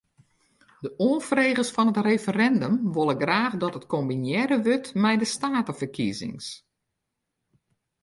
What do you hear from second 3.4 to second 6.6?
dat it kombinearre wurdt mei de steateferkiezings.